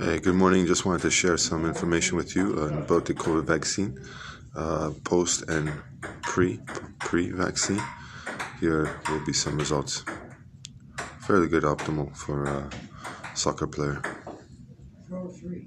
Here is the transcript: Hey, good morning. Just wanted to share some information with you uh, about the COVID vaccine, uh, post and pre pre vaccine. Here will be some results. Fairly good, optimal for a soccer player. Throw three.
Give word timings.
Hey, 0.00 0.20
good 0.20 0.36
morning. 0.36 0.64
Just 0.64 0.86
wanted 0.86 1.02
to 1.02 1.10
share 1.10 1.36
some 1.36 1.66
information 1.66 2.16
with 2.16 2.36
you 2.36 2.54
uh, 2.56 2.82
about 2.84 3.06
the 3.06 3.14
COVID 3.14 3.42
vaccine, 3.42 3.98
uh, 4.54 4.92
post 5.02 5.42
and 5.50 5.72
pre 6.22 6.60
pre 7.00 7.32
vaccine. 7.32 7.82
Here 8.60 9.00
will 9.08 9.26
be 9.26 9.32
some 9.32 9.58
results. 9.58 10.04
Fairly 11.26 11.48
good, 11.48 11.64
optimal 11.64 12.16
for 12.16 12.44
a 12.44 12.70
soccer 13.34 13.66
player. 13.66 14.00
Throw 15.08 15.26
three. 15.30 15.66